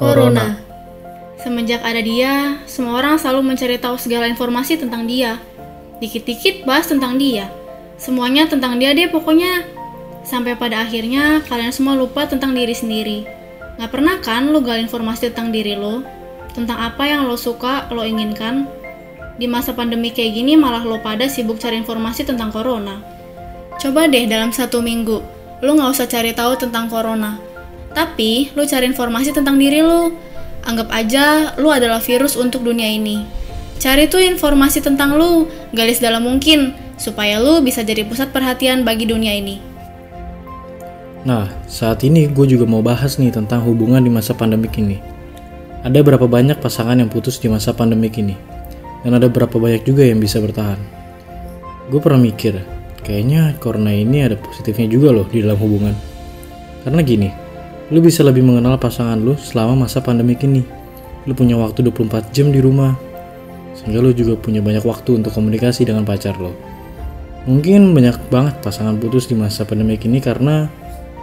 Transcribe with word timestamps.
Corona. 0.00 0.56
Semenjak 1.44 1.84
ada 1.84 2.00
dia, 2.00 2.56
semua 2.64 3.04
orang 3.04 3.20
selalu 3.20 3.52
mencari 3.52 3.76
tahu 3.76 4.00
segala 4.00 4.32
informasi 4.32 4.80
tentang 4.80 5.04
dia. 5.04 5.36
Dikit-dikit 6.00 6.64
bahas 6.64 6.88
tentang 6.88 7.20
dia. 7.20 7.52
Semuanya 8.00 8.48
tentang 8.48 8.80
dia 8.80 8.96
deh 8.96 9.12
pokoknya. 9.12 9.60
Sampai 10.24 10.56
pada 10.56 10.88
akhirnya 10.88 11.44
kalian 11.44 11.68
semua 11.68 12.00
lupa 12.00 12.24
tentang 12.24 12.56
diri 12.56 12.72
sendiri. 12.72 13.28
Gak 13.76 13.92
pernah 13.92 14.16
kan 14.24 14.48
lo 14.48 14.64
gali 14.64 14.88
informasi 14.88 15.36
tentang 15.36 15.52
diri 15.52 15.76
lo? 15.76 16.00
Tentang 16.56 16.80
apa 16.80 17.04
yang 17.04 17.28
lo 17.28 17.36
suka, 17.36 17.84
lo 17.92 18.00
inginkan? 18.00 18.64
Di 19.36 19.44
masa 19.44 19.76
pandemi 19.76 20.16
kayak 20.16 20.32
gini 20.32 20.56
malah 20.56 20.80
lo 20.80 20.96
pada 21.04 21.28
sibuk 21.28 21.60
cari 21.60 21.76
informasi 21.76 22.24
tentang 22.24 22.48
corona. 22.48 23.04
Coba 23.76 24.08
deh 24.08 24.24
dalam 24.24 24.48
satu 24.48 24.80
minggu, 24.80 25.20
lo 25.60 25.70
gak 25.76 25.92
usah 25.92 26.08
cari 26.08 26.32
tahu 26.32 26.56
tentang 26.56 26.88
corona. 26.88 27.49
Tapi, 27.90 28.54
lo 28.54 28.62
cari 28.62 28.86
informasi 28.86 29.34
tentang 29.34 29.58
diri 29.58 29.82
lo. 29.82 30.14
Anggap 30.62 30.88
aja 30.92 31.56
lo 31.58 31.74
adalah 31.74 31.98
virus 31.98 32.38
untuk 32.38 32.62
dunia 32.62 32.86
ini. 32.86 33.26
Cari 33.80 34.06
tuh 34.06 34.20
informasi 34.20 34.84
tentang 34.84 35.16
lo, 35.16 35.48
galis 35.72 35.98
dalam 35.98 36.28
mungkin, 36.28 36.76
supaya 37.00 37.40
lo 37.40 37.64
bisa 37.64 37.80
jadi 37.80 38.04
pusat 38.04 38.28
perhatian 38.28 38.84
bagi 38.84 39.08
dunia 39.08 39.32
ini. 39.32 39.56
Nah, 41.24 41.48
saat 41.64 42.04
ini 42.04 42.28
gue 42.28 42.46
juga 42.48 42.68
mau 42.68 42.84
bahas 42.84 43.16
nih 43.16 43.32
tentang 43.32 43.64
hubungan 43.64 44.00
di 44.00 44.12
masa 44.12 44.36
pandemik 44.36 44.76
ini. 44.76 45.00
Ada 45.80 46.04
berapa 46.04 46.28
banyak 46.28 46.60
pasangan 46.60 47.00
yang 47.00 47.08
putus 47.08 47.40
di 47.40 47.48
masa 47.48 47.72
pandemik 47.72 48.20
ini? 48.20 48.36
Dan 49.00 49.16
ada 49.16 49.32
berapa 49.32 49.56
banyak 49.56 49.88
juga 49.88 50.04
yang 50.04 50.20
bisa 50.20 50.36
bertahan? 50.44 50.76
Gue 51.88 52.04
pernah 52.04 52.20
mikir, 52.20 52.60
kayaknya 53.00 53.56
corona 53.56 53.96
ini 53.96 54.28
ada 54.28 54.36
positifnya 54.36 54.92
juga 54.92 55.08
loh 55.08 55.24
di 55.24 55.40
dalam 55.40 55.56
hubungan. 55.56 55.96
Karena 56.84 57.00
gini, 57.00 57.28
lu 57.90 57.98
bisa 57.98 58.22
lebih 58.22 58.46
mengenal 58.46 58.78
pasangan 58.78 59.18
lu 59.18 59.34
selama 59.34 59.86
masa 59.86 59.98
pandemik 59.98 60.46
ini. 60.46 60.62
Lu 61.26 61.34
punya 61.34 61.58
waktu 61.58 61.84
24 61.84 62.30
jam 62.30 62.54
di 62.54 62.62
rumah, 62.62 62.94
sehingga 63.74 63.98
lu 63.98 64.14
juga 64.14 64.38
punya 64.38 64.62
banyak 64.62 64.86
waktu 64.86 65.20
untuk 65.20 65.34
komunikasi 65.34 65.84
dengan 65.84 66.06
pacar 66.06 66.38
lo. 66.38 66.54
Mungkin 67.50 67.96
banyak 67.96 68.30
banget 68.30 68.54
pasangan 68.60 69.00
putus 69.00 69.26
di 69.26 69.34
masa 69.34 69.64
pandemik 69.64 70.04
ini 70.04 70.20
karena 70.20 70.68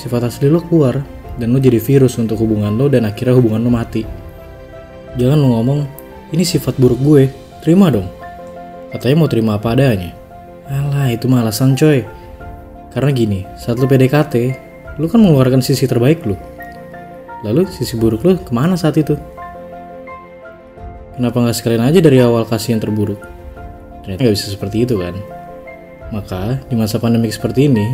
sifat 0.00 0.32
asli 0.32 0.48
lo 0.48 0.64
keluar 0.64 1.04
dan 1.36 1.52
lo 1.52 1.60
jadi 1.60 1.76
virus 1.76 2.16
untuk 2.16 2.40
hubungan 2.40 2.74
lo 2.74 2.88
dan 2.88 3.06
akhirnya 3.06 3.36
hubungan 3.38 3.62
lo 3.62 3.70
mati. 3.70 4.02
Jangan 5.20 5.38
lo 5.38 5.48
ngomong, 5.54 5.80
ini 6.32 6.44
sifat 6.48 6.80
buruk 6.80 7.00
gue, 7.04 7.22
terima 7.60 7.92
dong. 7.92 8.08
Katanya 8.88 9.16
mau 9.20 9.28
terima 9.28 9.60
apa 9.60 9.76
adanya. 9.76 10.16
Alah, 10.68 11.12
itu 11.12 11.28
mah 11.28 11.44
alasan 11.44 11.76
coy. 11.76 12.04
Karena 12.92 13.10
gini, 13.12 13.40
saat 13.60 13.76
lo 13.76 13.84
PDKT, 13.84 14.34
lo 14.96 15.06
kan 15.12 15.20
mengeluarkan 15.20 15.60
sisi 15.60 15.84
terbaik 15.84 16.24
lo. 16.24 16.47
Lalu 17.46 17.70
sisi 17.70 17.94
buruk 17.94 18.26
lo 18.26 18.34
ke 18.34 18.50
mana 18.50 18.74
saat 18.74 18.98
itu? 18.98 19.14
Kenapa 21.14 21.38
nggak 21.38 21.56
sekalian 21.58 21.82
aja 21.86 21.98
dari 22.02 22.18
awal 22.22 22.46
kasih 22.46 22.78
yang 22.78 22.82
terburuk? 22.82 23.18
Ternyata 24.02 24.26
nggak 24.26 24.34
bisa 24.34 24.48
seperti 24.50 24.86
itu 24.86 24.98
kan? 24.98 25.14
Maka, 26.08 26.62
di 26.66 26.74
masa 26.74 26.96
pandemik 26.96 27.34
seperti 27.34 27.68
ini, 27.68 27.84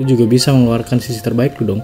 lu 0.00 0.06
juga 0.08 0.24
bisa 0.24 0.54
mengeluarkan 0.54 1.02
sisi 1.02 1.20
terbaik 1.20 1.58
lu 1.60 1.74
dong. 1.76 1.82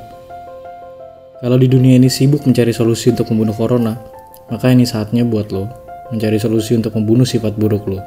Kalau 1.45 1.61
di 1.61 1.69
dunia 1.69 2.01
ini 2.01 2.09
sibuk 2.09 2.47
mencari 2.49 2.73
solusi 2.73 3.13
untuk 3.13 3.29
membunuh 3.29 3.53
corona, 3.53 4.01
maka 4.49 4.73
ini 4.73 4.89
saatnya 4.89 5.27
buat 5.29 5.53
lo 5.53 5.69
mencari 6.09 6.39
solusi 6.41 6.73
untuk 6.79 6.97
membunuh 6.97 7.29
sifat 7.29 7.59
buruk 7.59 7.85
lo. 7.91 8.01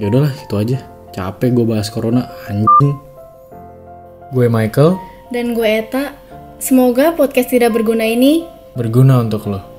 Ya 0.00 0.08
udahlah, 0.08 0.32
itu 0.32 0.54
aja. 0.56 0.78
Capek 1.12 1.54
gue 1.54 1.66
bahas 1.68 1.92
corona, 1.92 2.30
anjing. 2.48 2.94
Gue 4.32 4.46
Michael, 4.48 4.96
Dan 5.30 5.54
gue 5.54 5.62
Eta, 5.66 6.18
semoga 6.60 7.16
podcast 7.16 7.48
tidak 7.48 7.72
berguna 7.72 8.04
ini 8.04 8.44
berguna 8.76 9.24
untuk 9.24 9.48
lo. 9.48 9.69